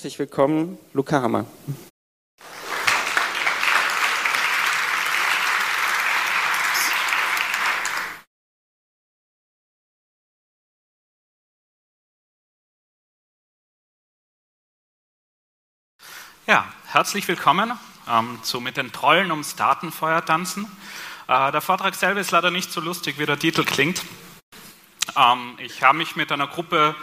[0.00, 1.44] Herzlich willkommen, Luca Hammer.
[16.46, 20.64] Ja, herzlich willkommen ähm, zu Mit den Trollen ums Datenfeuer tanzen.
[21.28, 24.02] Äh, der Vortrag selber ist leider nicht so lustig, wie der Titel klingt.
[25.14, 26.96] Ähm, ich habe mich mit einer Gruppe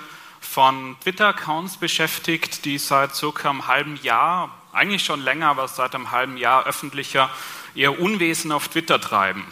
[0.50, 6.12] von Twitter-Accounts beschäftigt, die seit circa einem halben Jahr, eigentlich schon länger, aber seit einem
[6.12, 7.30] halben Jahr öffentlicher,
[7.76, 9.46] ihr Unwesen auf Twitter treiben.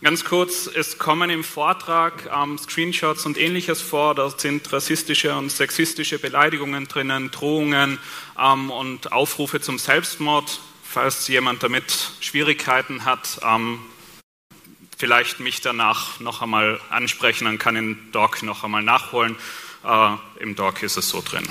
[0.00, 5.50] Ganz kurz, es kommen im Vortrag ähm, Screenshots und ähnliches vor, da sind rassistische und
[5.50, 7.98] sexistische Beleidigungen drinnen, Drohungen
[8.38, 10.60] ähm, und Aufrufe zum Selbstmord.
[10.82, 13.80] Falls jemand damit Schwierigkeiten hat, ähm,
[15.02, 19.34] vielleicht mich danach noch einmal ansprechen, dann kann den Doc noch einmal nachholen.
[19.82, 21.44] Äh, Im Doc ist es so drin.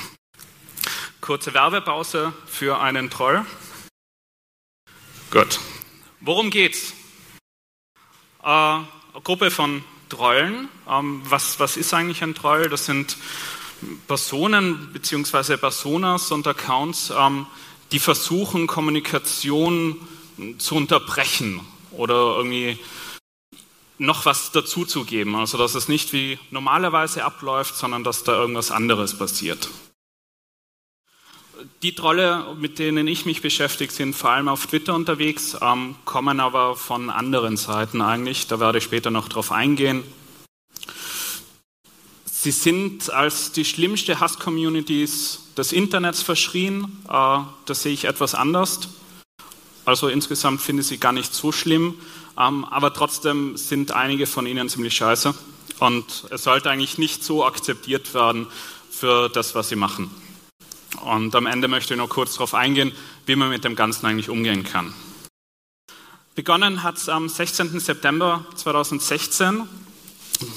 [1.19, 3.45] Kurze Werbepause für einen Troll.
[5.31, 5.59] Gut.
[6.21, 6.93] Worum geht's?
[8.41, 8.79] äh,
[9.21, 10.69] Gruppe von Trollen.
[10.89, 12.69] Ähm, was, was ist eigentlich ein Troll?
[12.69, 13.17] Das sind
[14.07, 15.57] Personen bzw.
[15.57, 17.47] Personas und Accounts, ähm,
[17.91, 19.97] die versuchen, Kommunikation
[20.57, 21.59] zu unterbrechen
[21.91, 22.79] oder irgendwie
[24.01, 25.35] noch was dazuzugeben.
[25.35, 29.69] Also dass es nicht wie normalerweise abläuft, sondern dass da irgendwas anderes passiert.
[31.83, 36.39] Die Trolle, mit denen ich mich beschäftige, sind vor allem auf Twitter unterwegs, ähm, kommen
[36.39, 38.47] aber von anderen Seiten eigentlich.
[38.47, 40.03] Da werde ich später noch drauf eingehen.
[42.25, 47.03] Sie sind als die schlimmste Hass-Communities des Internets verschrien.
[47.07, 48.79] Äh, das sehe ich etwas anders.
[49.85, 51.95] Also insgesamt finde ich sie gar nicht so schlimm,
[52.35, 55.33] aber trotzdem sind einige von ihnen ziemlich scheiße.
[55.79, 58.47] Und es sollte eigentlich nicht so akzeptiert werden
[58.89, 60.11] für das, was sie machen.
[61.03, 62.91] Und am Ende möchte ich noch kurz darauf eingehen,
[63.25, 64.93] wie man mit dem Ganzen eigentlich umgehen kann.
[66.35, 67.79] Begonnen hat es am 16.
[67.79, 69.67] September 2016,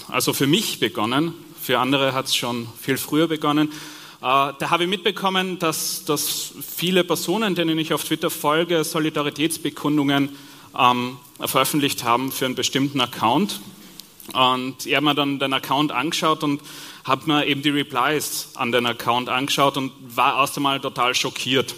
[0.09, 3.69] also für mich begonnen, für andere hat es schon viel früher begonnen.
[3.69, 3.72] Äh,
[4.21, 10.37] da habe ich mitbekommen, dass, dass viele Personen, denen ich auf Twitter folge, Solidaritätsbekundungen
[10.78, 13.60] ähm, veröffentlicht haben für einen bestimmten Account.
[14.32, 16.60] Und ich habe mir dann den Account angeschaut und
[17.04, 21.74] habe mir eben die Replies an den Account angeschaut und war erst einmal total schockiert.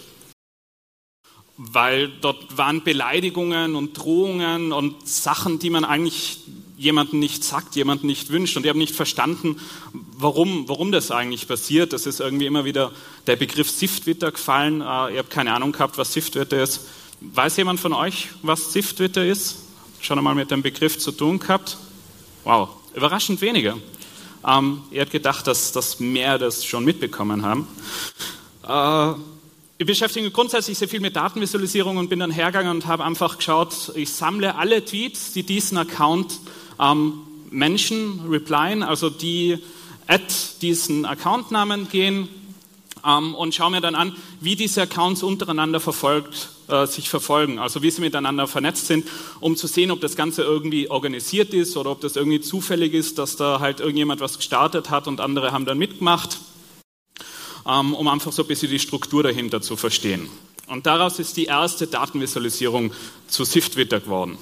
[1.56, 6.38] Weil dort waren Beleidigungen und Drohungen und Sachen, die man eigentlich
[6.76, 8.56] jemanden nicht sagt, jemanden nicht wünscht.
[8.56, 9.58] Und ich habe nicht verstanden,
[9.92, 11.92] warum, warum das eigentlich passiert.
[11.92, 12.92] Das ist irgendwie immer wieder
[13.26, 14.82] der Begriff Siftwitter gefallen.
[14.82, 16.86] Äh, ich habe keine Ahnung gehabt, was Siftwitter ist.
[17.21, 19.56] Weiß jemand von euch, was Siftwitter ist?
[20.00, 21.78] Schon einmal mit dem Begriff zu tun gehabt?
[22.44, 23.78] Wow, überraschend weniger.
[24.47, 27.66] Ähm, er hat gedacht, dass, dass mehr das schon mitbekommen haben.
[28.69, 29.19] Äh,
[29.78, 33.38] ich beschäftige mich grundsätzlich sehr viel mit Datenvisualisierung und bin dann hergegangen und habe einfach
[33.38, 36.38] geschaut, ich sammle alle Tweets, die diesen Account
[36.78, 37.15] ähm,
[37.50, 39.59] Menschen replyen, also die
[40.06, 42.28] at diesen Accountnamen gehen
[43.06, 47.83] ähm, und schaue mir dann an, wie diese Accounts untereinander verfolgt, äh, sich verfolgen, also
[47.83, 49.06] wie sie miteinander vernetzt sind,
[49.41, 53.19] um zu sehen, ob das Ganze irgendwie organisiert ist oder ob das irgendwie zufällig ist,
[53.19, 56.39] dass da halt irgendjemand was gestartet hat und andere haben dann mitgemacht,
[57.67, 60.28] ähm, um einfach so ein bisschen die Struktur dahinter zu verstehen.
[60.67, 62.93] Und daraus ist die erste Datenvisualisierung
[63.28, 64.37] zu Siftwitter geworden.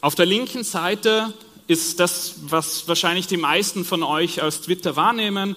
[0.00, 1.32] Auf der linken Seite
[1.66, 5.56] ist das, was wahrscheinlich die meisten von euch als Twitter wahrnehmen,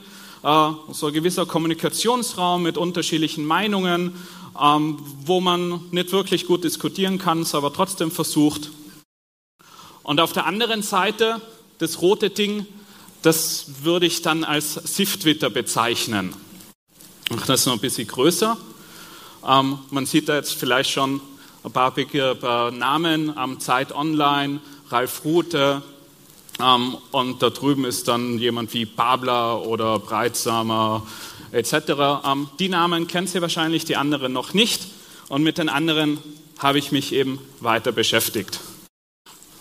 [0.94, 4.16] so ein gewisser Kommunikationsraum mit unterschiedlichen Meinungen,
[4.58, 8.72] ähm, wo man nicht wirklich gut diskutieren kann, es aber trotzdem versucht.
[10.04, 11.42] Und auf der anderen Seite,
[11.80, 12.66] das rote Ding,
[13.24, 16.34] das würde ich dann als SIF-Twitter bezeichnen.
[17.46, 18.56] Das ist noch ein bisschen größer.
[19.46, 21.20] Ähm, man sieht da jetzt vielleicht schon
[21.66, 24.62] ein paar, paar Namen am Zeit Online,
[24.92, 25.84] Ralf Rute,
[26.60, 31.06] ähm, und da drüben ist dann jemand wie Babler oder Breitsamer
[31.52, 31.74] etc.
[32.26, 34.88] Ähm, die Namen kennt ihr wahrscheinlich, die anderen noch nicht.
[35.30, 36.20] Und mit den anderen
[36.60, 38.60] habe ich mich eben weiter beschäftigt.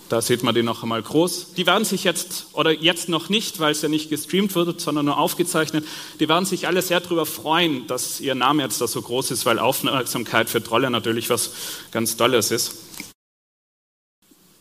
[0.09, 1.55] Da sieht man die noch einmal groß.
[1.55, 5.07] Die werden sich jetzt, oder jetzt noch nicht, weil es ja nicht gestreamt wird, sondern
[5.07, 5.85] nur aufgezeichnet,
[6.21, 9.47] die werden sich alle sehr darüber freuen, dass ihr Name jetzt da so groß ist,
[9.47, 11.51] weil Aufmerksamkeit für Trolle natürlich was
[11.91, 12.86] ganz Tolles ist.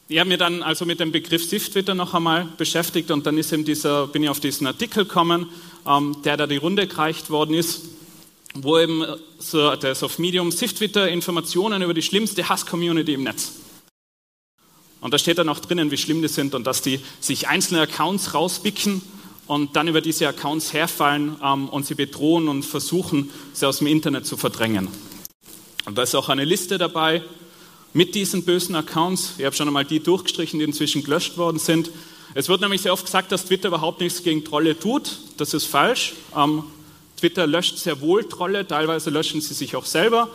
[0.07, 3.51] Ich habe mir dann also mit dem Begriff Siftwitter noch einmal beschäftigt und dann ist
[3.51, 5.49] eben dieser, bin ich auf diesen Artikel gekommen,
[5.87, 7.81] ähm, der da die Runde gereicht worden ist,
[8.53, 9.03] wo eben
[9.39, 13.53] so, ist auf Medium Siftwitter Informationen über die schlimmste Hass-Community im Netz.
[15.01, 17.81] Und da steht dann auch drinnen, wie schlimm die sind und dass die sich einzelne
[17.81, 19.01] Accounts rauspicken
[19.47, 23.87] und dann über diese Accounts herfallen ähm, und sie bedrohen und versuchen, sie aus dem
[23.87, 24.87] Internet zu verdrängen.
[25.85, 27.23] Und da ist auch eine Liste dabei
[27.95, 29.35] mit diesen bösen Accounts.
[29.37, 31.89] Ich habe schon einmal die durchgestrichen, die inzwischen gelöscht worden sind.
[32.33, 35.17] Es wird nämlich sehr oft gesagt, dass Twitter überhaupt nichts gegen Trolle tut.
[35.37, 36.11] Das ist falsch.
[36.35, 36.65] Ähm,
[37.17, 40.27] Twitter löscht sehr wohl Trolle, teilweise löschen sie sich auch selber.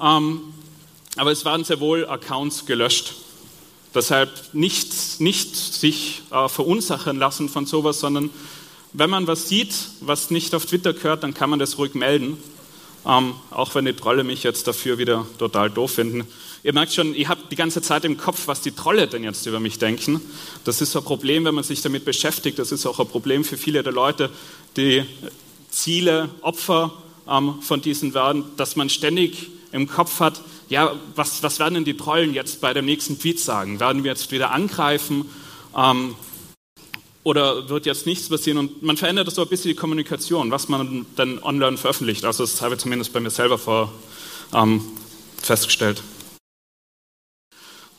[0.00, 0.40] Ähm,
[1.16, 3.12] aber es waren sehr wohl Accounts gelöscht.
[3.94, 8.30] Deshalb nicht, nicht sich äh, verunsachen lassen von sowas, sondern
[8.94, 12.38] wenn man was sieht, was nicht auf Twitter gehört, dann kann man das ruhig melden.
[13.06, 16.26] Ähm, auch wenn die Trolle mich jetzt dafür wieder total doof finden.
[16.66, 19.46] Ihr merkt schon, ich habe die ganze Zeit im Kopf, was die Trolle denn jetzt
[19.46, 20.20] über mich denken.
[20.64, 22.58] Das ist ein Problem, wenn man sich damit beschäftigt.
[22.58, 24.30] Das ist auch ein Problem für viele der Leute,
[24.76, 25.04] die
[25.70, 26.92] Ziele, Opfer
[27.28, 31.84] ähm, von diesen werden, dass man ständig im Kopf hat, ja, was, was werden denn
[31.84, 33.78] die Trollen jetzt bei dem nächsten Tweet sagen?
[33.78, 35.30] Werden wir jetzt wieder angreifen?
[35.76, 36.16] Ähm,
[37.22, 38.58] oder wird jetzt nichts passieren?
[38.58, 42.24] Und man verändert so ein bisschen die Kommunikation, was man dann online veröffentlicht.
[42.24, 43.92] Also das habe ich zumindest bei mir selber vor,
[44.52, 44.82] ähm,
[45.40, 46.02] festgestellt.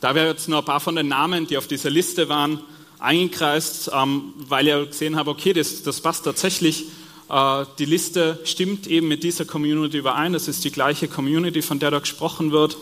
[0.00, 2.60] Da wäre jetzt noch ein paar von den Namen, die auf dieser Liste waren,
[2.98, 6.86] eingekreist, ähm, weil ich gesehen habe, okay, das, das passt tatsächlich
[7.28, 10.32] äh, die Liste stimmt eben mit dieser Community überein.
[10.32, 12.76] Das ist die gleiche Community, von der da gesprochen wird.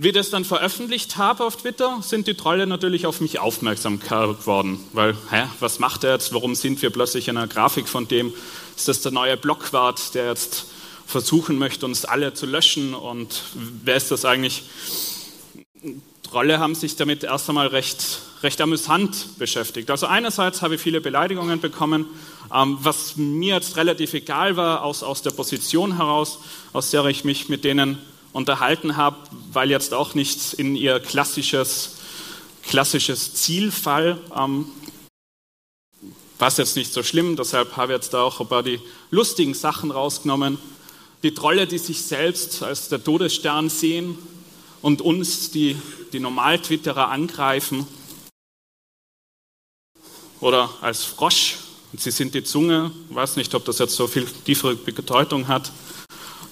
[0.00, 3.98] Wie ich das dann veröffentlicht habe auf Twitter, sind die Trolle natürlich auf mich aufmerksam
[3.98, 4.78] geworden.
[4.92, 6.32] Weil, hä, was macht er jetzt?
[6.32, 8.32] Warum sind wir plötzlich in einer Grafik von dem?
[8.76, 10.66] Ist das der neue Blockwart, der jetzt
[11.04, 12.94] versuchen möchte, uns alle zu löschen?
[12.94, 14.62] Und wer ist das eigentlich?
[16.22, 19.90] Trolle haben sich damit erst einmal recht, recht amüsant beschäftigt.
[19.90, 22.06] Also einerseits habe ich viele Beleidigungen bekommen,
[22.54, 26.40] ähm, was mir jetzt relativ egal war, aus, aus der Position heraus,
[26.72, 27.98] aus der ich mich mit denen
[28.32, 29.16] unterhalten habe,
[29.52, 31.96] weil jetzt auch nicht in ihr klassisches,
[32.62, 34.18] klassisches Zielfall.
[34.36, 34.66] Ähm,
[36.38, 38.80] war es jetzt nicht so schlimm, deshalb habe ich jetzt da auch ein paar die
[39.10, 40.58] lustigen Sachen rausgenommen.
[41.22, 44.16] Die Trolle, die sich selbst als der Todesstern sehen
[44.82, 45.76] und uns, die,
[46.12, 47.86] die Normal-Twitterer, angreifen.
[50.40, 51.58] Oder als Frosch
[51.92, 55.48] und sie sind die Zunge, ich weiß nicht, ob das jetzt so viel tiefere Bedeutung
[55.48, 55.72] hat.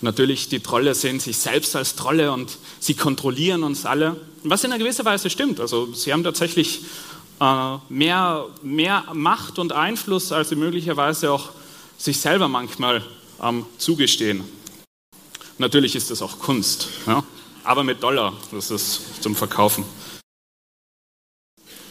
[0.00, 4.16] Natürlich, die Trolle sehen sich selbst als Trolle und sie kontrollieren uns alle.
[4.44, 5.60] Was in einer gewisser Weise stimmt.
[5.60, 6.82] Also sie haben tatsächlich
[7.40, 11.50] äh, mehr, mehr Macht und Einfluss, als sie möglicherweise auch
[11.98, 13.02] sich selber manchmal
[13.42, 14.44] ähm, zugestehen.
[15.58, 17.24] Natürlich ist das auch Kunst, ja?
[17.66, 19.84] Aber mit Dollar, das ist zum Verkaufen.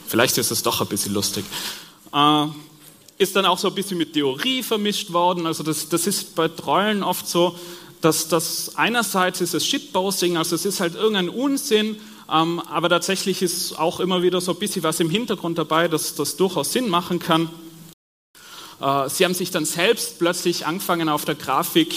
[0.08, 1.46] Vielleicht ist es doch ein bisschen lustig.
[2.14, 2.46] Äh,
[3.18, 5.46] ist dann auch so ein bisschen mit Theorie vermischt worden.
[5.46, 7.58] Also das, das ist bei Trollen oft so,
[8.02, 11.98] dass das einerseits ist es Shitposting, also es ist halt irgendein Unsinn,
[12.32, 16.16] ähm, aber tatsächlich ist auch immer wieder so ein bisschen was im Hintergrund dabei, dass
[16.16, 17.50] das durchaus Sinn machen kann.
[18.80, 21.94] Äh, sie haben sich dann selbst plötzlich angefangen auf der Grafik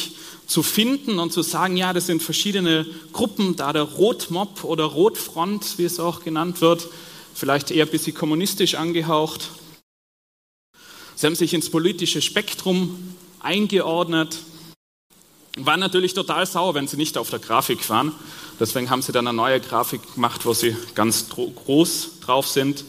[0.47, 5.79] zu finden und zu sagen, ja, das sind verschiedene Gruppen, da der Rotmob oder Rotfront,
[5.79, 6.89] wie es auch genannt wird,
[7.35, 9.51] vielleicht eher ein bisschen kommunistisch angehaucht.
[11.15, 14.39] Sie haben sich ins politische Spektrum eingeordnet,
[15.59, 18.13] waren natürlich total sauer, wenn sie nicht auf der Grafik waren.
[18.61, 22.85] Deswegen haben sie dann eine neue Grafik gemacht, wo sie ganz groß drauf sind.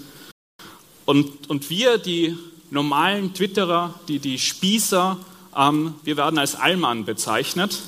[1.06, 2.38] Und, und wir, die
[2.72, 5.18] normalen Twitterer, die, die Spießer,
[5.58, 7.80] ähm, wir werden als Allmann bezeichnet.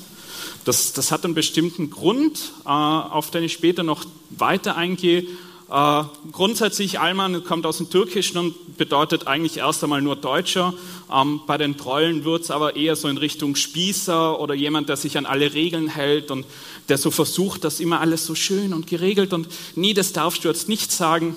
[0.64, 5.26] Das, das hat einen bestimmten Grund, äh, auf den ich später noch weiter eingehe.
[5.70, 10.74] Äh, grundsätzlich Alman kommt aus dem Türkischen und bedeutet eigentlich erst einmal nur Deutscher.
[11.10, 14.96] Ähm, bei den Trollen wird es aber eher so in Richtung Spießer oder jemand, der
[14.96, 16.44] sich an alle Regeln hält und
[16.88, 20.48] der so versucht, dass immer alles so schön und geregelt und nie, das darfst du
[20.48, 21.36] jetzt nicht sagen,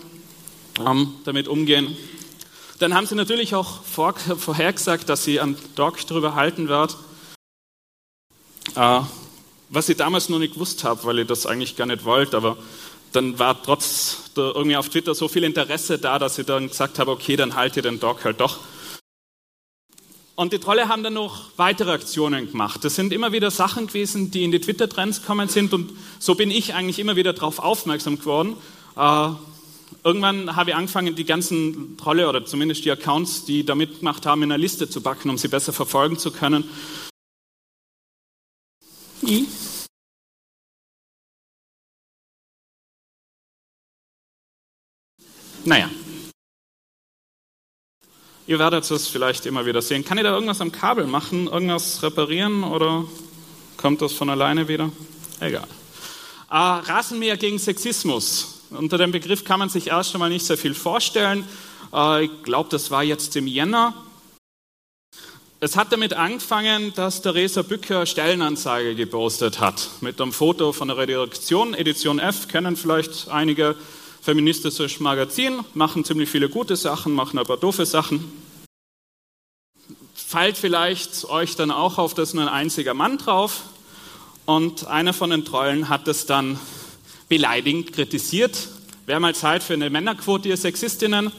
[0.86, 1.96] ähm, damit umgehen.
[2.80, 6.98] Dann haben sie natürlich auch vor, vorhergesagt, dass sie einen Talk darüber halten wird,
[8.76, 9.02] äh,
[9.70, 12.58] was ich damals noch nicht gewusst habe, weil ich das eigentlich gar nicht wollte, aber
[13.12, 17.12] dann war trotz irgendwie auf Twitter so viel Interesse da, dass ich dann gesagt habe,
[17.12, 18.60] okay, dann halt ihr den Dog halt doch.
[20.36, 22.84] Und die Trolle haben dann noch weitere Aktionen gemacht.
[22.84, 26.52] Das sind immer wieder Sachen gewesen, die in die Twitter-Trends gekommen sind und so bin
[26.52, 28.58] ich eigentlich immer wieder darauf aufmerksam geworden.
[28.98, 29.30] Äh,
[30.04, 34.44] irgendwann habe ich angefangen, die ganzen Trolle oder zumindest die Accounts, die da mitgemacht haben,
[34.44, 36.64] in einer Liste zu backen, um sie besser verfolgen zu können.
[39.24, 39.48] I.
[45.64, 45.90] Naja.
[48.48, 50.06] Ihr werdet es vielleicht immer wieder sehen.
[50.06, 53.06] Kann ich da irgendwas am Kabel machen, irgendwas reparieren oder
[53.78, 54.92] kommt das von alleine wieder?
[55.40, 55.68] Egal.
[56.52, 58.55] Äh, Rasenmäher gegen Sexismus.
[58.72, 61.46] Unter dem Begriff kann man sich erst einmal nicht sehr viel vorstellen.
[61.94, 63.94] Äh, ich glaube, das war jetzt im Jänner.
[65.62, 70.98] Es hat damit angefangen, dass Theresa Bücker Stellenanzeige gepostet hat mit einem Foto von der
[70.98, 73.76] Redaktion, Edition F, kennen vielleicht einige
[74.22, 78.32] feministisches Magazin, machen ziemlich viele gute Sachen, machen paar doofe Sachen.
[80.14, 83.62] Fällt vielleicht euch dann auch auf, dass nur ein einziger Mann drauf
[84.46, 86.60] und einer von den Trollen hat das dann
[87.30, 88.70] beleidigend kritisiert.
[89.06, 91.32] Wäre mal Zeit für eine Männerquote, ihr Sexistinnen.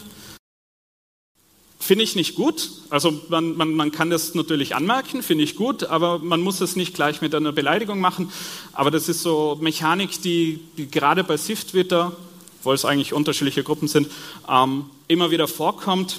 [1.78, 2.71] Finde ich nicht gut.
[2.90, 6.75] Also man, man, man kann das natürlich anmerken, finde ich gut, aber man muss es
[6.75, 8.33] nicht gleich mit einer Beleidigung machen.
[8.73, 12.16] Aber das ist so Mechanik, die, die gerade bei Sift-Twitter,
[12.59, 14.09] obwohl es eigentlich unterschiedliche Gruppen sind,
[14.49, 16.19] ähm, immer wieder vorkommt.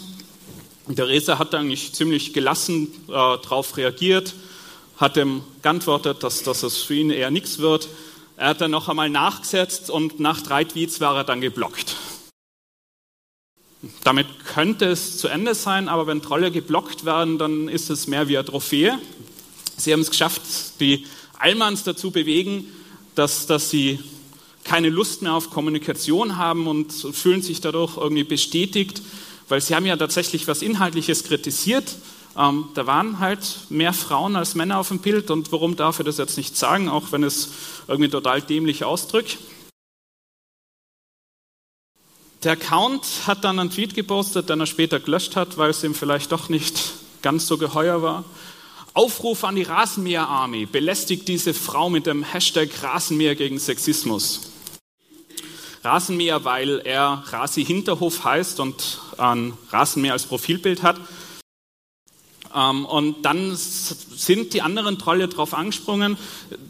[0.95, 4.35] Theresa hat eigentlich ziemlich gelassen äh, darauf reagiert,
[4.95, 7.89] hat ihm geantwortet, dass, dass es für ihn eher nichts wird.
[8.37, 11.95] Er hat dann noch einmal nachgesetzt und nach drei Tweets war er dann geblockt.
[14.03, 18.27] Damit könnte es zu Ende sein, aber wenn Trolle geblockt werden, dann ist es mehr
[18.27, 18.99] wie eine Trophäe.
[19.75, 20.41] Sie haben es geschafft,
[20.79, 21.07] die
[21.39, 22.65] Allmanns dazu bewegen,
[23.15, 23.99] dass, dass sie
[24.63, 29.01] keine Lust mehr auf Kommunikation haben und fühlen sich dadurch irgendwie bestätigt,
[29.49, 31.95] weil sie haben ja tatsächlich was Inhaltliches kritisiert.
[32.37, 36.05] Ähm, da waren halt mehr Frauen als Männer auf dem Bild und warum darf ich
[36.05, 37.49] das jetzt nicht sagen, auch wenn es
[37.87, 39.39] irgendwie total dämlich ausdrückt.
[42.43, 45.95] Der Account hat dann einen Tweet gepostet, den er später gelöscht hat, weil es ihm
[45.95, 46.79] vielleicht doch nicht
[47.23, 48.23] ganz so geheuer war.
[48.93, 54.51] Aufruf an die Rasenmäher-Army, belästigt diese Frau mit dem Hashtag Rasenmäher gegen Sexismus.
[55.83, 60.99] Rasenmäher, weil er Rasi Hinterhof heißt und ein Rasenmäher als Profilbild hat.
[62.57, 66.17] Ähm, und dann sind die anderen Trolle darauf angesprungen.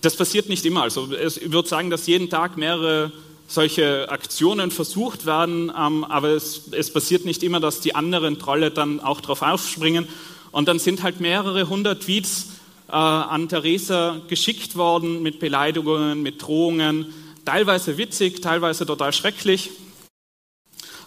[0.01, 0.83] Das passiert nicht immer.
[0.83, 3.11] Also ich würde sagen, dass jeden Tag mehrere
[3.47, 8.71] solche Aktionen versucht werden, ähm, aber es, es passiert nicht immer, dass die anderen Trolle
[8.71, 10.07] dann auch darauf aufspringen.
[10.51, 12.47] Und dann sind halt mehrere hundert Tweets
[12.89, 17.13] äh, an Theresa geschickt worden mit Beleidigungen, mit Drohungen,
[17.45, 19.69] teilweise witzig, teilweise total schrecklich.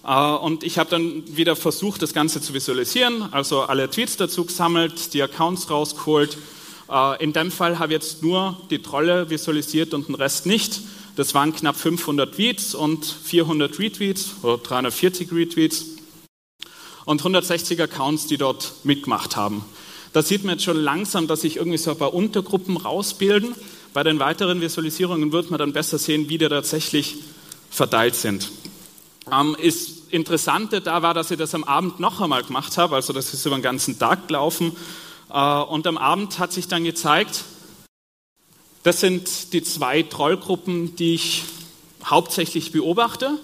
[0.04, 4.44] Äh, und ich habe dann wieder versucht, das Ganze zu visualisieren, also alle Tweets dazu
[4.44, 6.38] gesammelt, die Accounts rausgeholt.
[6.90, 10.80] Äh, in dem Fall habe ich jetzt nur die Trolle visualisiert und den Rest nicht.
[11.16, 15.86] Das waren knapp 500 Tweets und 400 Retweets oder 340 Retweets
[17.04, 19.64] und 160 Accounts, die dort mitgemacht haben.
[20.12, 23.54] Da sieht man jetzt schon langsam, dass sich irgendwie so ein paar Untergruppen rausbilden.
[23.92, 27.16] Bei den weiteren Visualisierungen wird man dann besser sehen, wie die tatsächlich
[27.70, 28.50] verteilt sind.
[29.32, 33.12] Ähm, ist Interessante da war, dass ich das am Abend noch einmal gemacht habe, also
[33.12, 34.76] das ist über den ganzen Tag gelaufen.
[35.32, 37.44] Äh, und am Abend hat sich dann gezeigt,
[38.82, 41.44] das sind die zwei Trollgruppen, die ich
[42.04, 43.38] hauptsächlich beobachte.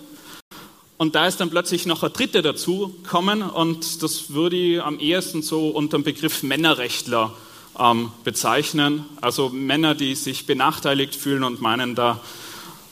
[0.97, 4.99] Und da ist dann plötzlich noch eine dritte dazu kommen und das würde ich am
[4.99, 7.35] ehesten so unter dem Begriff Männerrechtler
[7.79, 9.05] ähm, bezeichnen.
[9.21, 12.21] Also Männer, die sich benachteiligt fühlen und meinen, da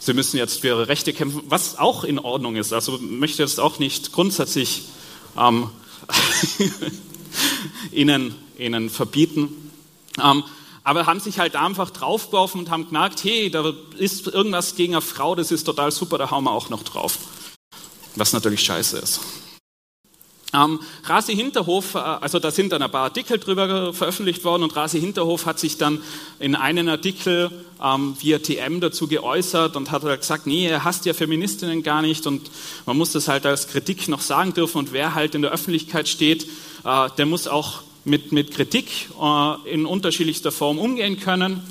[0.04, 2.72] sie müssen jetzt für ihre Rechte kämpfen, was auch in Ordnung ist.
[2.72, 4.82] Also möchte jetzt auch nicht grundsätzlich
[5.38, 5.70] ähm,
[7.92, 9.70] ihnen, ihnen verbieten.
[10.22, 10.44] Ähm,
[10.82, 15.00] aber haben sich halt einfach draufgeworfen und haben gemerkt, hey, da ist irgendwas gegen eine
[15.00, 17.16] Frau, das ist total super, da hauen wir auch noch drauf.
[18.16, 19.20] Was natürlich scheiße ist.
[20.54, 24.76] Ähm, Rasi Hinterhof, äh, also da sind dann ein paar Artikel drüber veröffentlicht worden und
[24.76, 26.00] Rasi Hinterhof hat sich dann
[26.38, 27.50] in einem Artikel
[27.82, 32.02] ähm, via TM dazu geäußert und hat halt gesagt, nee, er hasst ja Feministinnen gar
[32.02, 32.50] nicht und
[32.86, 36.08] man muss das halt als Kritik noch sagen dürfen und wer halt in der Öffentlichkeit
[36.08, 36.44] steht,
[36.84, 41.62] äh, der muss auch mit, mit Kritik äh, in unterschiedlichster Form umgehen können.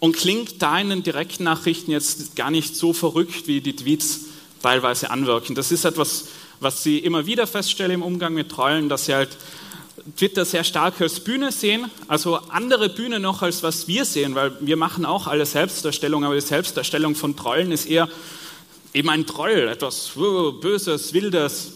[0.00, 4.26] Und klingt da in den Direktnachrichten jetzt gar nicht so verrückt, wie die Tweets
[4.60, 5.54] teilweise anwirken.
[5.54, 6.28] Das ist etwas,
[6.60, 9.36] was Sie immer wieder feststellen im Umgang mit Trollen, dass Sie halt
[10.16, 14.52] Twitter sehr stark als Bühne sehen, also andere Bühne noch als was wir sehen, weil
[14.60, 18.08] wir machen auch alle Selbstdarstellung, aber die Selbstdarstellung von Trollen ist eher
[18.92, 21.72] eben ein Troll, etwas Böses, Wildes,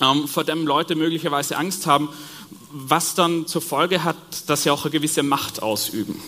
[0.00, 2.10] ähm, vor dem Leute möglicherweise Angst haben,
[2.70, 6.20] was dann zur Folge hat, dass sie auch eine gewisse Macht ausüben.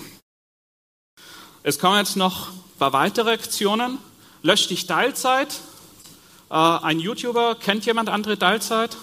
[1.63, 3.99] Es kommen jetzt noch ein paar weitere Aktionen.
[4.43, 5.61] Lösch dich Teilzeit.
[6.51, 8.97] Äh, ein YouTuber, kennt jemand andere Teilzeit?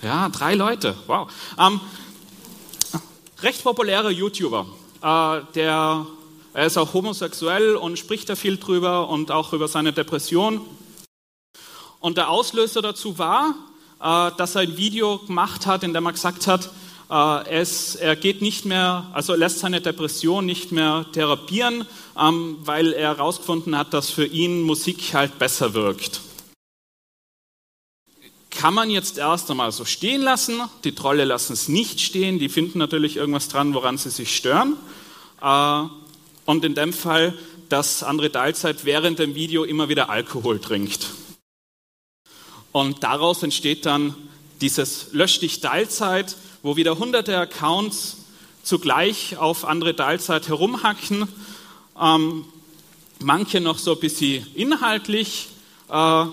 [0.00, 1.30] Ja, drei Leute, wow.
[1.58, 1.80] Ähm,
[3.42, 4.66] recht populärer YouTuber,
[5.02, 6.06] äh, der,
[6.54, 10.64] er ist auch homosexuell und spricht da viel drüber und auch über seine Depression.
[12.00, 13.54] Und der Auslöser dazu war,
[14.00, 16.70] äh, dass er ein Video gemacht hat, in dem er gesagt hat,
[17.10, 21.86] es, er geht nicht mehr, also lässt seine Depression nicht mehr therapieren,
[22.18, 26.20] ähm, weil er herausgefunden hat, dass für ihn Musik halt besser wirkt.
[28.50, 30.60] Kann man jetzt erst einmal so stehen lassen.
[30.84, 32.38] Die Trolle lassen es nicht stehen.
[32.38, 34.76] Die finden natürlich irgendwas dran, woran sie sich stören.
[35.40, 35.82] Äh,
[36.44, 37.38] und in dem Fall,
[37.68, 41.06] dass André Dahlzeit während dem Video immer wieder Alkohol trinkt.
[42.72, 44.14] Und daraus entsteht dann
[44.60, 48.18] dieses Lösch dich Teilzeit, wo wieder hunderte Accounts
[48.62, 51.28] zugleich auf andere Teilzeit herumhacken.
[52.00, 52.44] Ähm,
[53.20, 55.48] manche noch so ein bisschen inhaltlich,
[55.88, 56.26] äh,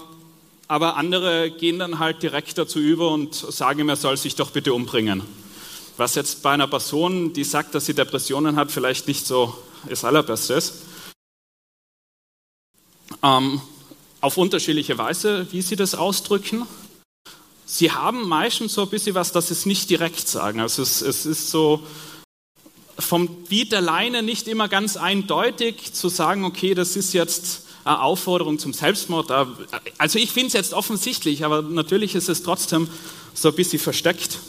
[0.68, 4.74] aber andere gehen dann halt direkt dazu über und sagen er soll sich doch bitte
[4.74, 5.22] umbringen.
[5.98, 10.04] Was jetzt bei einer Person, die sagt, dass sie Depressionen hat, vielleicht nicht so das
[10.04, 10.74] Allerbeste ist.
[13.24, 13.62] Ähm,
[14.20, 16.66] auf unterschiedliche Weise, wie sie das ausdrücken
[17.66, 20.60] sie haben meistens so ein bisschen was, dass sie es nicht direkt sagen.
[20.60, 21.86] Also es, es ist so
[22.98, 28.58] vom Beat alleine nicht immer ganz eindeutig zu sagen, okay, das ist jetzt eine Aufforderung
[28.58, 29.32] zum Selbstmord.
[29.98, 32.88] Also ich finde es jetzt offensichtlich, aber natürlich ist es trotzdem
[33.34, 34.40] so ein bisschen versteckt.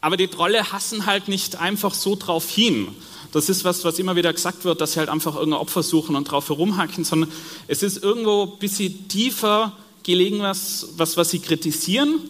[0.00, 2.88] Aber die Trolle hassen halt nicht einfach so drauf hin.
[3.32, 6.16] Das ist was, was immer wieder gesagt wird, dass sie halt einfach irgendein Opfer suchen
[6.16, 7.30] und drauf herumhacken, sondern
[7.68, 12.20] es ist irgendwo ein bisschen tiefer gelegen, was, was, was sie kritisieren.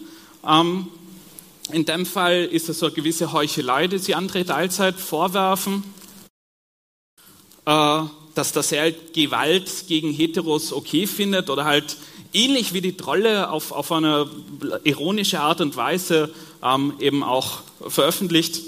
[0.47, 0.87] Ähm,
[1.71, 5.83] in dem Fall ist es so eine gewisse Heuchelei, die sie André Teilzeit vorwerfen,
[7.65, 8.01] äh,
[8.35, 11.97] dass das halt Gewalt gegen Heteros okay findet oder halt
[12.33, 14.29] ähnlich wie die Trolle auf, auf eine
[14.83, 18.61] ironische Art und Weise ähm, eben auch veröffentlicht,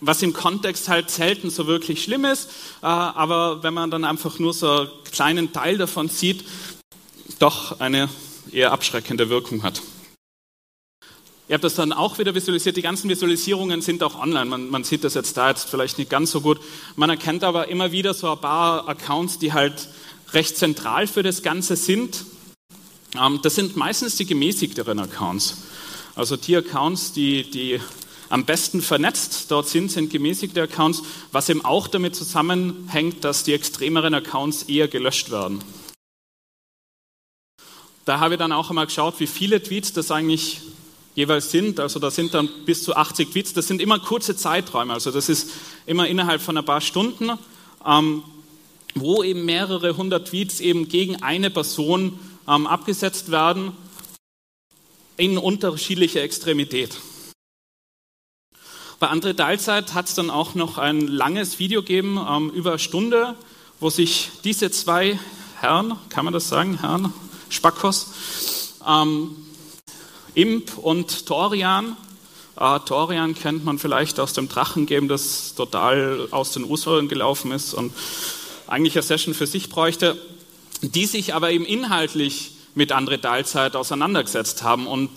[0.00, 2.48] was im Kontext halt selten so wirklich schlimm ist,
[2.82, 6.44] äh, aber wenn man dann einfach nur so einen kleinen Teil davon sieht,
[7.38, 8.08] doch eine
[8.52, 9.82] eher abschreckende Wirkung hat.
[11.48, 12.76] Ihr habt das dann auch wieder visualisiert.
[12.76, 14.44] Die ganzen Visualisierungen sind auch online.
[14.44, 16.60] Man, man, sieht das jetzt da jetzt vielleicht nicht ganz so gut.
[16.94, 19.88] Man erkennt aber immer wieder so ein paar Accounts, die halt
[20.32, 22.24] recht zentral für das Ganze sind.
[23.20, 25.62] Ähm, das sind meistens die gemäßigteren Accounts.
[26.14, 27.80] Also die Accounts, die, die
[28.28, 33.54] am besten vernetzt dort sind, sind gemäßigte Accounts, was eben auch damit zusammenhängt, dass die
[33.54, 35.64] extremeren Accounts eher gelöscht werden.
[38.10, 40.62] Da habe ich dann auch einmal geschaut, wie viele Tweets das eigentlich
[41.14, 41.78] jeweils sind.
[41.78, 43.52] Also da sind dann bis zu 80 Tweets.
[43.52, 44.92] Das sind immer kurze Zeiträume.
[44.92, 45.52] Also das ist
[45.86, 47.30] immer innerhalb von ein paar Stunden,
[47.86, 48.24] ähm,
[48.96, 52.18] wo eben mehrere hundert Tweets eben gegen eine Person
[52.48, 53.76] ähm, abgesetzt werden
[55.16, 56.98] in unterschiedlicher Extremität.
[58.98, 62.80] Bei André Dahlzeit hat es dann auch noch ein langes Video gegeben, ähm, über eine
[62.80, 63.36] Stunde,
[63.78, 65.16] wo sich diese zwei
[65.60, 67.14] Herren, kann man das sagen, Herren,
[67.50, 68.74] Spackos.
[68.86, 69.36] Ähm,
[70.34, 71.96] Imp und Torian.
[72.56, 77.74] Äh, Torian kennt man vielleicht aus dem Drachengame, das total aus den Usern gelaufen ist
[77.74, 77.92] und
[78.66, 80.16] eigentlich eine Session für sich bräuchte,
[80.80, 85.10] die sich aber eben inhaltlich mit André Dahlzeit auseinandergesetzt haben und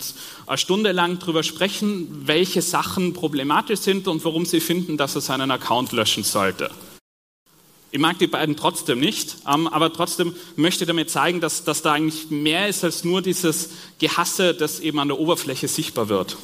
[0.46, 5.20] eine Stunde lang darüber sprechen, welche Sachen problematisch sind und warum sie finden, dass er
[5.20, 6.70] seinen Account löschen sollte.
[7.94, 11.80] Ich mag die beiden trotzdem nicht, ähm, aber trotzdem möchte ich damit zeigen, dass, dass
[11.80, 16.36] da eigentlich mehr ist als nur dieses Gehasse, das eben an der Oberfläche sichtbar wird.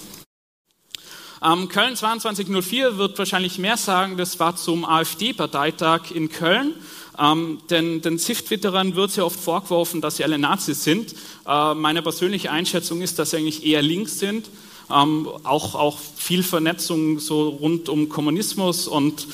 [1.42, 6.74] Ähm, Köln 2204 wird wahrscheinlich mehr sagen, das war zum AfD-Parteitag in Köln.
[7.18, 11.16] Ähm, denn den SIFT-Twitterern wird sehr oft vorgeworfen, dass sie alle Nazis sind.
[11.48, 14.48] Äh, meine persönliche Einschätzung ist, dass sie eigentlich eher links sind
[14.92, 19.26] ähm, auch, auch viel Vernetzung so rund um Kommunismus und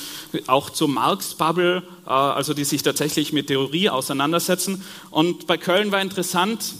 [0.47, 4.83] auch zur Marx-Bubble, äh, also die sich tatsächlich mit Theorie auseinandersetzen.
[5.11, 6.75] Und bei Köln war interessant,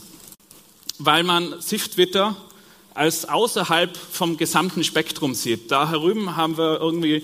[1.00, 2.36] weil man SIF-Twitter
[2.94, 5.72] als außerhalb vom gesamten Spektrum sieht.
[5.72, 7.24] Da herüben haben wir irgendwie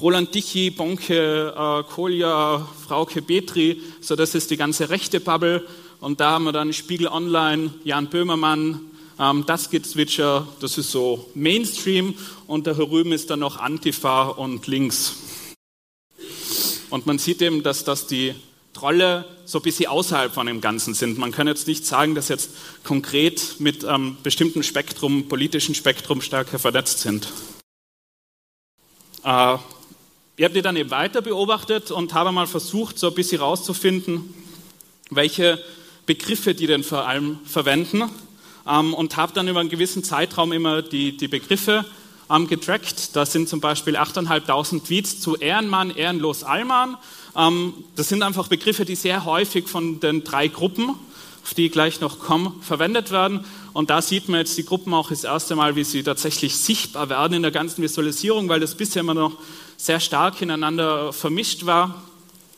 [0.00, 5.66] Roland Dichi, Bonke, äh, Kolja, Frauke Petri, so das ist die ganze rechte Bubble.
[6.00, 8.80] Und da haben wir dann Spiegel Online, Jan Böhmermann,
[9.18, 12.14] ähm, das geht Switcher, das ist so Mainstream
[12.46, 15.14] und da herüben ist dann noch Antifa und links.
[16.90, 18.34] Und man sieht eben, dass das die
[18.72, 21.16] Trolle so ein bisschen außerhalb von dem Ganzen sind.
[21.16, 22.50] Man kann jetzt nicht sagen, dass jetzt
[22.82, 27.28] konkret mit einem ähm, bestimmten Spektrum, politischen Spektrum stärker vernetzt sind.
[29.22, 29.56] Äh,
[30.36, 34.34] ich habe die dann eben weiter beobachtet und habe mal versucht, so ein bisschen herauszufinden,
[35.10, 35.62] welche
[36.06, 38.10] Begriffe die denn vor allem verwenden
[38.66, 41.84] ähm, und habe dann über einen gewissen Zeitraum immer die, die Begriffe
[42.30, 43.16] ähm, getrackt.
[43.16, 46.96] Das sind zum Beispiel 8.500 Tweets zu Ehrenmann, Ehrenlos, Allmann.
[47.36, 50.90] Ähm, das sind einfach Begriffe, die sehr häufig von den drei Gruppen,
[51.42, 53.44] auf die ich gleich noch komme, verwendet werden.
[53.72, 57.08] Und da sieht man jetzt die Gruppen auch das erste Mal, wie sie tatsächlich sichtbar
[57.08, 59.32] werden in der ganzen Visualisierung, weil das bisher immer noch
[59.76, 62.02] sehr stark ineinander vermischt war.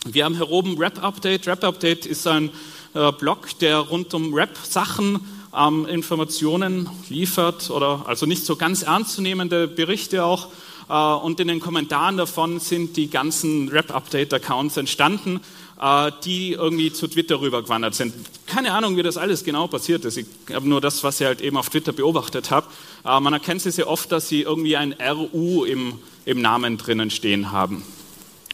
[0.04, 1.48] Wir haben hier oben Rap Update.
[1.48, 2.50] Rap Update ist ein
[2.94, 5.20] äh, Blog, der rund um Rap-Sachen
[5.56, 10.48] ähm, Informationen liefert oder also nicht so ganz ernstzunehmende Berichte auch.
[10.88, 15.40] Äh, und in den Kommentaren davon sind die ganzen Rap-Update-Accounts entstanden,
[15.80, 18.14] äh, die irgendwie zu Twitter rübergewandert sind.
[18.46, 20.16] Keine Ahnung, wie das alles genau passiert ist.
[20.16, 22.66] Ich habe nur das, was ich halt eben auf Twitter beobachtet habe.
[23.04, 27.10] Äh, man erkennt sie sehr oft, dass sie irgendwie ein RU im, im Namen drinnen
[27.10, 27.82] stehen haben.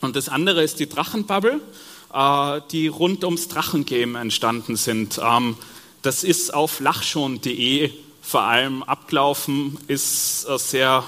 [0.01, 1.61] Und das andere ist die Drachenbubble,
[2.13, 5.21] äh, die rund ums Drachengame entstanden sind.
[5.23, 5.57] Ähm,
[6.03, 11.05] das ist auf lachschon.de vor allem abgelaufen, ist eine sehr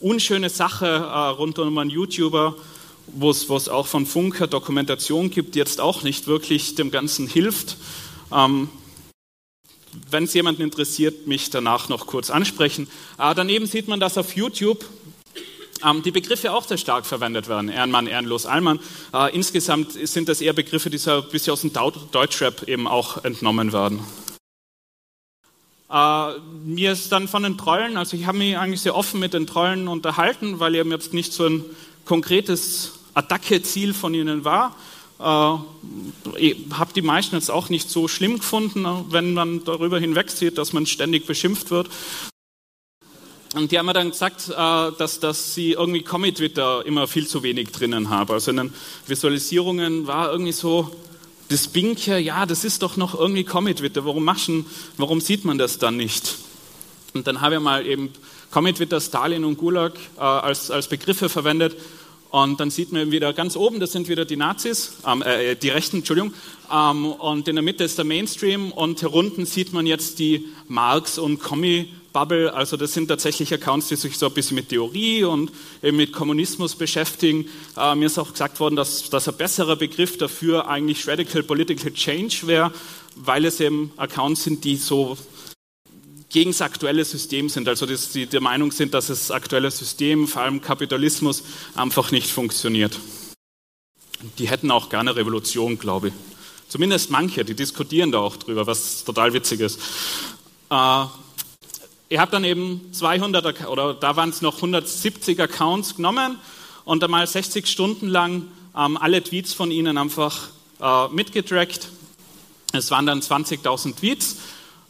[0.00, 2.54] unschöne Sache äh, rund um einen YouTuber,
[3.08, 7.76] wo es auch von Funker Dokumentation gibt, die jetzt auch nicht wirklich dem Ganzen hilft.
[8.32, 8.68] Ähm,
[10.10, 12.88] wenn es jemanden interessiert, mich danach noch kurz ansprechen.
[13.18, 14.84] Äh, daneben sieht man, dass auf YouTube
[15.86, 17.68] ähm, die Begriffe auch sehr stark verwendet werden.
[17.68, 18.80] Ehrenmann, ehrenlos, Allmann.
[19.14, 23.24] Äh, insgesamt sind das eher Begriffe, die so ein bisschen aus dem Deutschrap eben auch
[23.24, 24.00] entnommen werden.
[25.90, 29.34] Äh, mir ist dann von den Trollen, also ich habe mich eigentlich sehr offen mit
[29.34, 31.64] den Trollen unterhalten, weil eben jetzt nicht so ein
[32.04, 34.76] konkretes Attacke-Ziel von ihnen war.
[35.18, 40.72] Äh, habe die meisten jetzt auch nicht so schlimm gefunden, wenn man darüber hinwegsieht, dass
[40.72, 41.88] man ständig beschimpft wird.
[43.56, 44.52] Und die haben mir dann gesagt, äh,
[44.98, 48.30] dass, dass sie irgendwie Commit-Twitter immer viel zu wenig drinnen haben.
[48.30, 48.74] Also in den
[49.06, 50.90] Visualisierungen war irgendwie so
[51.48, 54.04] das Binker, ja, das ist doch noch irgendwie Commit-Twitter.
[54.04, 54.28] Warum,
[54.98, 56.34] warum sieht man das dann nicht?
[57.14, 58.10] Und dann habe ich mal eben
[58.50, 61.78] Commit-Twitter, Stalin und Gulag äh, als, als Begriffe verwendet.
[62.30, 65.70] Und dann sieht man wieder ganz oben, das sind wieder die Nazis, ähm, äh, die
[65.70, 66.34] Rechten, Entschuldigung.
[66.70, 70.44] Ähm, und in der Mitte ist der Mainstream und hier unten sieht man jetzt die
[70.68, 74.70] Marx- und Kommi- Bubble, also das sind tatsächlich Accounts, die sich so ein bisschen mit
[74.70, 75.52] Theorie und
[75.82, 77.46] mit Kommunismus beschäftigen.
[77.76, 81.92] Äh, mir ist auch gesagt worden, dass, dass ein besserer Begriff dafür eigentlich Radical Political
[81.92, 82.72] Change wäre,
[83.16, 85.18] weil es eben Accounts sind, die so
[86.30, 90.26] gegen das aktuelle System sind, also dass die der Meinung sind, dass das aktuelle System,
[90.26, 91.42] vor allem Kapitalismus,
[91.74, 92.98] einfach nicht funktioniert.
[94.38, 96.14] Die hätten auch gerne Revolution, glaube ich.
[96.68, 99.78] Zumindest manche, die diskutieren da auch drüber, was total witzig ist.
[100.70, 101.04] Äh,
[102.08, 106.38] ich habe dann eben 200 oder da waren es noch 170 Accounts genommen
[106.84, 108.44] und einmal 60 Stunden lang
[108.76, 111.88] ähm, alle Tweets von ihnen einfach äh, mitgetrackt.
[112.72, 114.36] Es waren dann 20.000 Tweets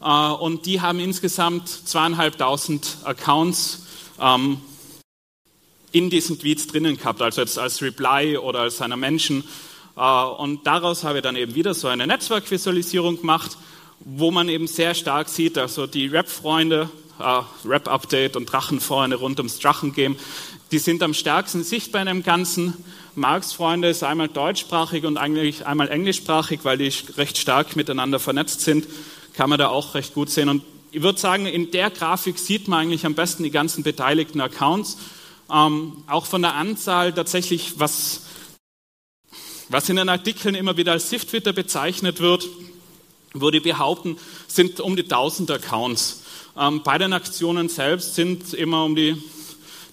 [0.03, 3.87] äh, und die haben insgesamt zweieinhalbtausend Accounts
[4.21, 4.61] ähm,
[5.93, 9.43] in diesen Tweets drinnen gehabt, also jetzt als Reply oder als einer Menschen.
[9.97, 13.57] Äh, und daraus habe ich dann eben wieder so eine Netzwerkvisualisierung gemacht,
[14.01, 19.59] wo man eben sehr stark sieht, also die Rap-Freunde äh, Rap-Update und Drachenfreunde rund ums
[19.59, 20.17] Drachengame,
[20.73, 22.75] die sind am stärksten sichtbar in dem Ganzen.
[23.15, 28.87] Marx-Freunde ist einmal deutschsprachig und eigentlich einmal englischsprachig, weil die recht stark miteinander vernetzt sind,
[29.35, 30.49] kann man da auch recht gut sehen.
[30.49, 34.41] Und ich würde sagen, in der Grafik sieht man eigentlich am besten die ganzen beteiligten
[34.41, 34.99] Accounts.
[35.53, 38.23] Ähm, auch von der Anzahl tatsächlich, was,
[39.69, 42.49] was in den Artikeln immer wieder als Sift-Twitter bezeichnet wird,
[43.33, 46.23] würde ich behaupten, sind um die 1000 Accounts.
[46.59, 49.17] Ähm, bei den Aktionen selbst sind immer um die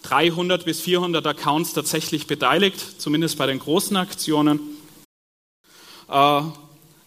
[0.04, 4.60] 300 bis 400 Accounts tatsächlich beteiligt, zumindest bei den großen Aktionen.
[6.10, 6.41] Äh,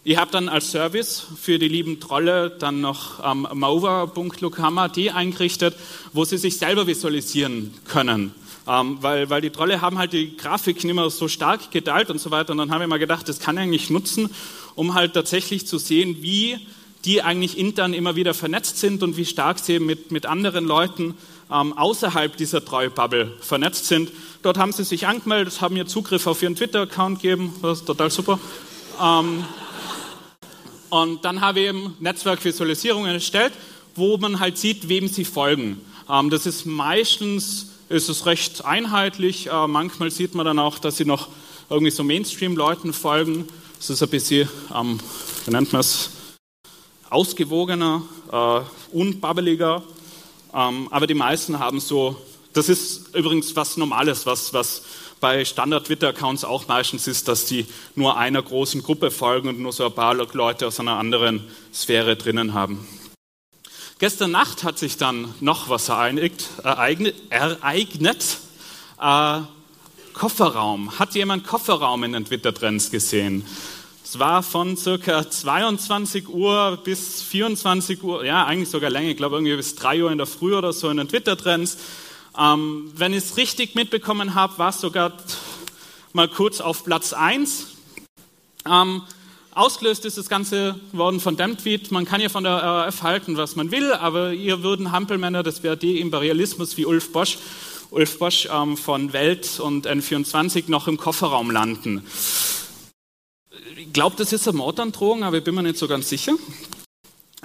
[0.03, 5.75] ich habe dann als Service für die lieben Trolle dann noch ähm, mover.lukama.de eingerichtet,
[6.13, 8.33] wo sie sich selber visualisieren können.
[8.67, 12.19] Ähm, weil, weil die Trolle haben halt die Grafik nicht mehr so stark geteilt und
[12.19, 12.51] so weiter.
[12.51, 14.29] Und dann habe ich mir gedacht, das kann ich eigentlich nutzen,
[14.75, 16.59] um halt tatsächlich zu sehen, wie
[17.05, 21.15] die eigentlich intern immer wieder vernetzt sind und wie stark sie mit, mit anderen Leuten
[21.51, 24.11] ähm, außerhalb dieser Treububble vernetzt sind.
[24.41, 28.09] Dort haben sie sich angemeldet, haben mir Zugriff auf ihren Twitter-Account gegeben, das ist total
[28.09, 28.39] super.
[29.01, 29.45] Ähm,
[30.89, 33.53] und dann habe ich eben Netzwerkvisualisierungen erstellt,
[33.95, 35.81] wo man halt sieht, wem sie folgen.
[36.09, 39.47] Ähm, das ist meistens ist es recht einheitlich.
[39.47, 41.29] Äh, manchmal sieht man dann auch, dass sie noch
[41.69, 43.47] irgendwie so Mainstream-Leuten folgen.
[43.77, 44.99] Das ist ein bisschen, ähm,
[45.45, 46.09] wie nennt man es,
[47.09, 48.59] ausgewogener, äh,
[48.95, 49.83] unbabbeliger.
[50.53, 52.15] Ähm, aber die meisten haben so,
[52.53, 54.83] das ist übrigens was Normales, was, was
[55.19, 57.65] bei Standard-Twitter-Accounts auch meistens ist, dass die
[57.95, 61.43] nur einer großen Gruppe folgen und nur so ein paar Leute aus einer anderen
[61.73, 62.87] Sphäre drinnen haben.
[63.99, 66.45] Gestern Nacht hat sich dann noch was ereignet.
[66.63, 68.37] ereignet.
[69.01, 69.41] Äh,
[70.13, 70.97] Kofferraum.
[70.99, 73.43] Hat jemand Kofferraum in den Twitter-Trends gesehen?
[74.09, 79.35] Es war von circa 22 Uhr bis 24 Uhr, ja, eigentlich sogar länger, ich glaube
[79.35, 81.77] irgendwie bis 3 Uhr in der Früh oder so in den Twitter-Trends.
[82.39, 85.11] Ähm, wenn ich es richtig mitbekommen habe, war es sogar
[86.13, 87.67] mal kurz auf Platz 1.
[88.65, 89.01] Ähm,
[89.51, 91.91] ausgelöst ist das Ganze worden von dem Tweet.
[91.91, 95.59] Man kann ja von der RAF halten, was man will, aber ihr würden Hampelmänner des
[95.59, 97.39] BRD-Imperialismus wie Ulf Bosch,
[97.91, 102.05] Ulf Bosch ähm, von Welt und N24 noch im Kofferraum landen
[103.75, 106.33] ich glaube, das ist eine Mordandrohung, aber ich bin mir nicht so ganz sicher.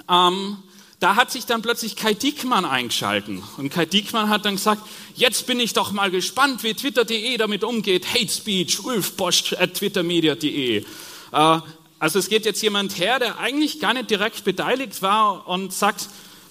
[0.09, 0.57] Ähm,
[0.99, 3.43] da hat sich dann plötzlich Kai Diekmann eingeschalten.
[3.57, 4.81] Und Kai Diekmann hat dann gesagt,
[5.15, 8.13] jetzt bin ich doch mal gespannt, wie Twitter.de damit umgeht.
[8.13, 10.77] Hate Speech, ulfbosch at twittermedia.de.
[10.77, 11.59] Äh,
[11.99, 16.09] also es geht jetzt jemand her, der eigentlich gar nicht direkt beteiligt war und sagt,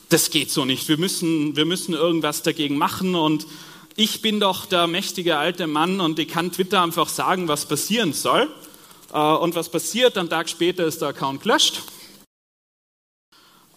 [0.09, 3.47] das geht so nicht, wir müssen, wir müssen irgendwas dagegen machen und
[3.97, 8.13] ich bin doch der mächtige alte Mann und ich kann Twitter einfach sagen, was passieren
[8.13, 8.49] soll.
[9.13, 10.17] Äh, und was passiert?
[10.17, 11.83] Am Tag später ist der Account gelöscht.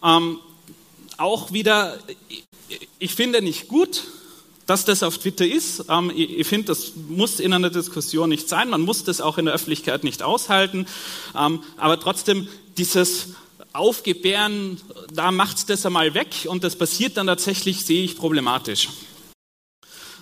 [0.04, 0.40] Ähm,
[1.18, 1.98] auch wieder,
[3.00, 4.04] ich finde nicht gut,
[4.66, 5.86] dass das auf Twitter ist.
[5.90, 8.70] Ähm, ich finde, das muss in einer Diskussion nicht sein.
[8.70, 10.88] Man muss das auch in der Öffentlichkeit nicht aushalten.
[11.38, 13.30] Ähm, aber trotzdem, dieses
[13.74, 14.80] Aufgebären,
[15.14, 18.90] da macht es das einmal weg und das passiert dann tatsächlich, sehe ich problematisch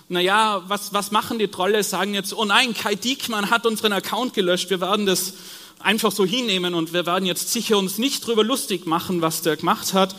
[0.08, 1.82] naja, was, was machen die Trolle?
[1.82, 5.34] Sagen jetzt, oh nein, Kai Diekmann hat unseren Account gelöscht, wir werden das
[5.80, 9.56] einfach so hinnehmen und wir werden jetzt sicher uns nicht drüber lustig machen, was der
[9.56, 10.14] gemacht hat.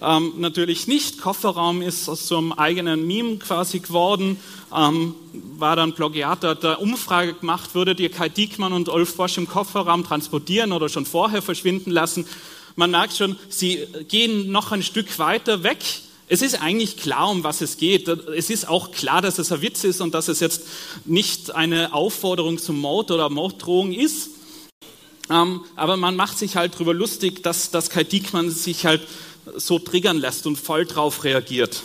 [0.00, 1.20] Ähm, natürlich nicht.
[1.20, 4.38] Kofferraum ist aus so einem eigenen Meme quasi geworden.
[4.74, 9.38] Ähm, war dann Plagiat, hat da Umfrage gemacht, würdet ihr Kai Diekmann und Ulf Bosch
[9.38, 12.26] im Kofferraum transportieren oder schon vorher verschwinden lassen?
[12.74, 15.78] Man merkt schon, sie gehen noch ein Stück weiter weg
[16.28, 18.08] es ist eigentlich klar, um was es geht.
[18.08, 20.62] Es ist auch klar, dass es ein Witz ist und dass es jetzt
[21.04, 24.30] nicht eine Aufforderung zum Mord oder Morddrohung ist.
[25.30, 29.02] Ähm, aber man macht sich halt darüber lustig, dass, dass Kai Diekmann sich halt
[29.56, 31.82] so triggern lässt und voll drauf reagiert.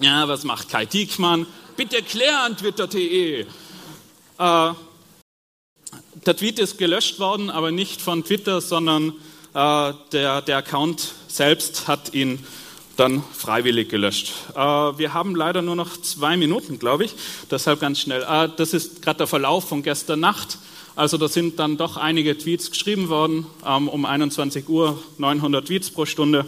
[0.00, 1.46] Ja, was macht Kai Diekmann?
[1.76, 3.40] Bitte klären, twitter.de.
[3.40, 3.46] Äh,
[4.38, 9.14] der Tweet ist gelöscht worden, aber nicht von Twitter, sondern
[9.54, 12.44] äh, der, der Account selbst hat ihn
[12.96, 14.32] dann freiwillig gelöscht.
[14.54, 17.14] Äh, wir haben leider nur noch zwei Minuten, glaube ich,
[17.50, 18.22] deshalb ganz schnell.
[18.22, 20.58] Äh, das ist gerade der Verlauf von gestern Nacht.
[20.96, 25.90] Also da sind dann doch einige Tweets geschrieben worden, ähm, um 21 Uhr 900 Tweets
[25.90, 26.46] pro Stunde.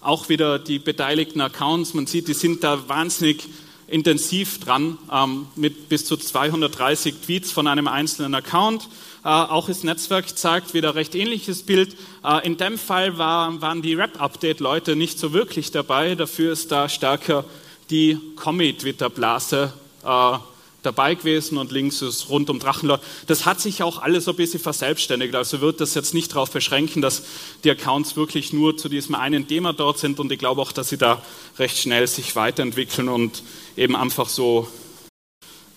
[0.00, 3.48] Auch wieder die beteiligten Accounts, man sieht, die sind da wahnsinnig
[3.88, 8.88] intensiv dran, ähm, mit bis zu 230 Tweets von einem einzelnen Account.
[9.24, 11.96] Äh, auch das Netzwerk zeigt wieder recht ähnliches Bild.
[12.24, 16.14] Äh, in dem Fall war, waren die Rap-Update-Leute nicht so wirklich dabei.
[16.14, 17.44] Dafür ist da stärker
[17.90, 19.72] die Commit-Twitter-Blase
[20.04, 20.38] äh,
[20.82, 23.02] dabei gewesen und links ist rund um Drachenlord.
[23.26, 25.34] Das hat sich auch alles ein bisschen verselbstständigt.
[25.34, 27.24] Also wird das jetzt nicht darauf beschränken, dass
[27.64, 30.20] die Accounts wirklich nur zu diesem einen Thema dort sind.
[30.20, 31.22] Und ich glaube auch, dass sie da
[31.58, 33.42] recht schnell sich weiterentwickeln und
[33.76, 34.68] eben einfach so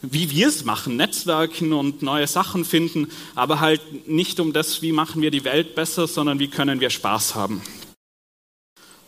[0.02, 4.92] wie wir es machen, Netzwerken und neue Sachen finden, aber halt nicht um das, wie
[4.92, 7.62] machen wir die Welt besser, sondern wie können wir Spaß haben.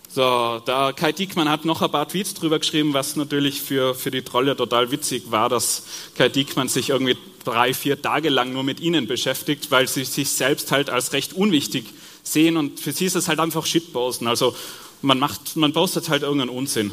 [0.08, 4.12] So, da Kai Diekmann hat noch ein paar Tweets drüber geschrieben, was natürlich für, für
[4.12, 8.64] die Trolle total witzig war, dass Kai Diekmann sich irgendwie drei, vier Tage lang nur
[8.64, 11.86] mit ihnen beschäftigt, weil sie sich selbst halt als recht unwichtig
[12.22, 14.28] sehen und für sie ist es halt einfach Shitposten.
[14.28, 14.56] Also
[15.02, 16.92] man macht, man postet halt irgendeinen Unsinn.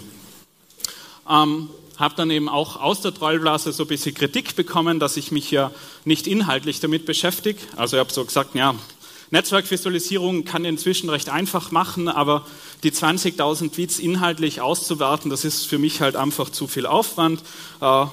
[1.28, 1.68] Ähm,
[2.00, 5.50] habe dann eben auch aus der Trollblase so ein bisschen Kritik bekommen, dass ich mich
[5.50, 5.70] ja
[6.04, 7.60] nicht inhaltlich damit beschäftige.
[7.76, 8.74] Also ich habe so gesagt, ja,
[9.30, 12.46] Netzwerkvisualisierung kann inzwischen recht einfach machen, aber
[12.82, 17.42] die 20.000 Tweets inhaltlich auszuwerten, das ist für mich halt einfach zu viel Aufwand.
[17.80, 18.06] Äh,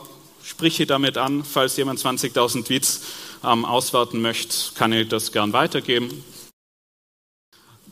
[0.44, 3.02] spreche damit an, falls jemand 20.000 Tweets
[3.44, 6.24] ähm, auswerten möchte, kann ich das gern weitergeben.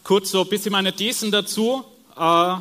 [0.03, 1.84] Kurz so ein bisschen meine Thesen dazu.
[2.15, 2.58] Äh,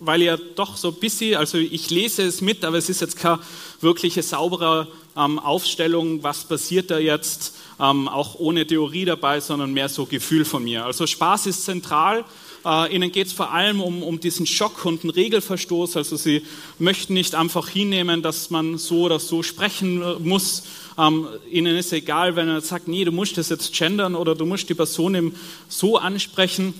[0.00, 3.16] weil ja doch so ein bisschen, also ich lese es mit, aber es ist jetzt
[3.16, 3.40] keine
[3.80, 9.88] wirkliche saubere ähm, Aufstellung, was passiert da jetzt, ähm, auch ohne Theorie dabei, sondern mehr
[9.88, 10.84] so Gefühl von mir.
[10.84, 12.24] Also Spaß ist zentral.
[12.64, 15.96] Äh, ihnen geht es vor allem um, um diesen Schock und einen Regelverstoß.
[15.96, 16.42] Also sie
[16.78, 20.64] möchten nicht einfach hinnehmen, dass man so oder so sprechen äh, muss.
[20.98, 24.46] Ähm, ihnen ist egal, wenn er sagt, nee, du musst das jetzt gendern oder du
[24.46, 25.34] musst die Person eben
[25.68, 26.74] so ansprechen.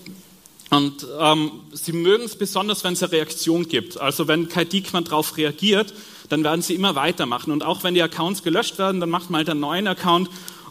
[0.71, 4.01] Und ähm, sie mögen es besonders, wenn es eine Reaktion gibt.
[4.01, 5.95] Also wenn Kai Diekmann darauf reagiert,
[6.29, 7.53] dann werden sie immer weitermachen.
[7.53, 10.29] Und auch wenn die Accounts gelöscht werden, dann macht man halt einen neuen Account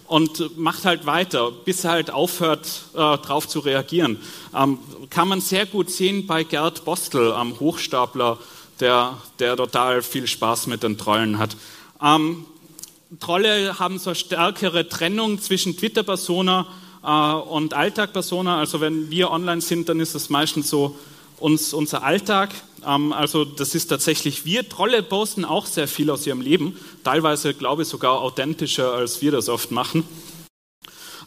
[0.08, 4.20] und macht halt weiter, bis er halt aufhört, äh, darauf zu reagieren.
[4.54, 4.80] Ähm,
[5.10, 8.38] kann man sehr gut sehen bei Gerd Bostel am Hochstapler,
[8.80, 11.56] der, der total viel Spaß mit den Trollen hat.
[12.02, 12.46] Ähm,
[13.20, 16.68] Trolle haben so eine stärkere Trennung zwischen Twitter-Persona
[17.10, 18.58] und Alltag-Persona.
[18.58, 20.98] Also wenn wir online sind, dann ist das meistens so
[21.40, 22.54] uns, unser Alltag.
[22.86, 24.68] Ähm, also das ist tatsächlich wir.
[24.68, 26.78] Trolle posten auch sehr viel aus ihrem Leben.
[27.04, 30.04] Teilweise, glaube ich, sogar authentischer, als wir das oft machen.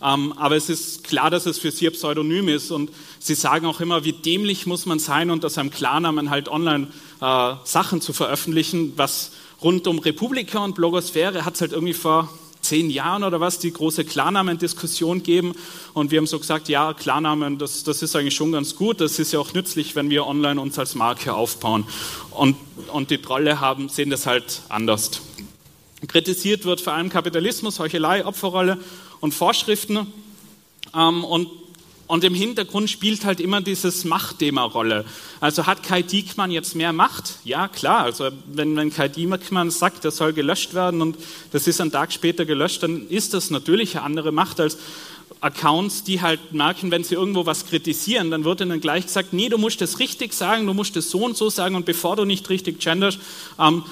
[0.00, 2.70] Ähm, aber es ist klar, dass es für sie ein Pseudonym ist.
[2.70, 6.88] Und sie sagen auch immer, wie dämlich muss man sein, unter seinem Klarnamen halt online
[7.20, 12.28] äh, Sachen zu veröffentlichen, was rund um Republika und Blogosphäre hat es halt irgendwie vor
[12.68, 15.54] zehn Jahren oder was die große Klarnamen-Diskussion geben.
[15.94, 19.00] Und wir haben so gesagt, ja, Klarnamen, das, das ist eigentlich schon ganz gut.
[19.00, 21.86] Das ist ja auch nützlich, wenn wir online uns als Marke aufbauen.
[22.30, 22.56] Und,
[22.92, 25.22] und die Trolle haben, sehen das halt anders.
[26.06, 28.78] Kritisiert wird vor allem Kapitalismus, Heuchelei, Opferrolle
[29.20, 30.06] und Vorschriften.
[30.94, 31.48] Ähm, und
[32.08, 35.04] und im Hintergrund spielt halt immer dieses Machtthema Rolle.
[35.40, 37.34] Also hat Kai Diekmann jetzt mehr Macht?
[37.44, 38.00] Ja, klar.
[38.00, 41.18] Also wenn, wenn Kai Diekmann sagt, das soll gelöscht werden und
[41.52, 44.78] das ist einen Tag später gelöscht, dann ist das natürlich eine andere Macht als
[45.40, 49.50] Accounts, die halt merken, wenn sie irgendwo was kritisieren, dann wird ihnen gleich gesagt, nee,
[49.50, 52.24] du musst das richtig sagen, du musst das so und so sagen und bevor du
[52.24, 53.18] nicht richtig genderst,
[53.60, 53.84] ähm,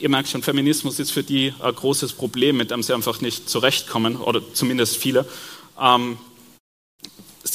[0.00, 3.48] ihr merkt schon, Feminismus ist für die ein großes Problem, mit dem sie einfach nicht
[3.48, 5.26] zurechtkommen, oder zumindest viele.
[5.80, 6.16] Ähm,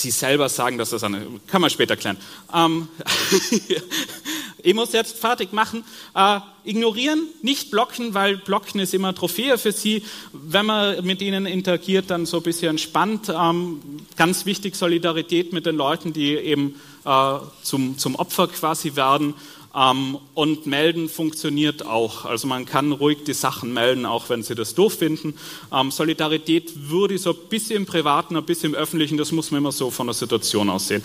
[0.03, 2.17] Sie selber sagen, dass das eine, kann man später klären.
[2.53, 2.89] Ähm,
[4.63, 5.85] ich muss jetzt fertig machen.
[6.13, 10.03] Äh, ignorieren, nicht blocken, weil blocken ist immer Trophäe für Sie.
[10.33, 13.29] Wenn man mit ihnen interagiert, dann so ein bisschen entspannt.
[13.33, 13.81] Ähm,
[14.17, 19.35] ganz wichtig, Solidarität mit den Leuten, die eben äh, zum, zum Opfer quasi werden.
[19.75, 22.25] Ähm, und melden funktioniert auch.
[22.25, 25.33] Also man kann ruhig die Sachen melden, auch wenn Sie das doof finden.
[25.71, 29.59] Ähm, Solidarität würde so ein bisschen im Privaten, ein bisschen im Öffentlichen, das muss man
[29.59, 31.03] immer so von der Situation aussehen.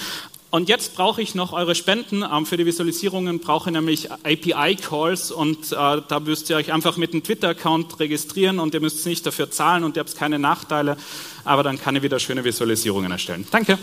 [0.50, 2.22] Und jetzt brauche ich noch eure Spenden.
[2.22, 6.96] Ähm, für die Visualisierungen brauche ich nämlich API-Calls und äh, da müsst ihr euch einfach
[6.96, 10.96] mit einem Twitter-Account registrieren und ihr müsst nicht dafür zahlen und ihr habt keine Nachteile,
[11.44, 13.46] aber dann kann ich wieder schöne Visualisierungen erstellen.
[13.50, 13.78] Danke.